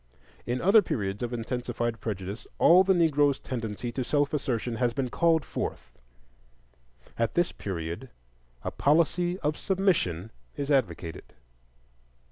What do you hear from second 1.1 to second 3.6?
of intensified prejudice all the Negro's